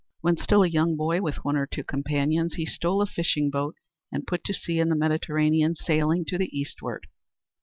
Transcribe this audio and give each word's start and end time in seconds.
When 0.21 0.35
still 0.35 0.63
a 0.63 0.67
young 0.67 0.95
boy, 0.97 1.21
with 1.21 1.45
one 1.45 1.55
or 1.55 1.67
two 1.67 1.83
companions, 1.83 2.55
he 2.55 2.65
stole 2.65 3.03
a 3.03 3.05
fishing 3.05 3.51
boat 3.51 3.75
and 4.11 4.25
put 4.25 4.43
to 4.45 4.53
sea 4.55 4.79
in 4.79 4.89
the 4.89 4.95
Mediterranean, 4.95 5.75
sailing 5.75 6.25
to 6.25 6.39
the 6.39 6.49
Eastward. 6.57 7.05